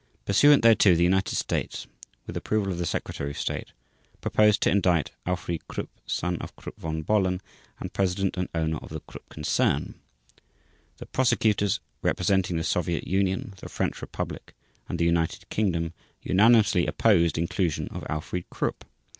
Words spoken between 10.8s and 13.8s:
The Prosecutors representing the Soviet Union, the